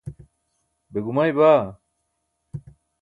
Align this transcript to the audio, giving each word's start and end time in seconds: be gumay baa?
be 0.91 0.99
gumay 1.05 1.31
baa? 1.37 1.61